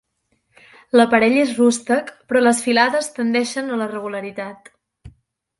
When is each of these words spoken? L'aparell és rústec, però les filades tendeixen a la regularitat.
L'aparell 0.99 1.35
és 1.41 1.51
rústec, 1.59 2.09
però 2.31 2.43
les 2.45 2.63
filades 2.69 3.13
tendeixen 3.19 3.69
a 3.77 3.81
la 3.83 3.91
regularitat. 3.93 4.77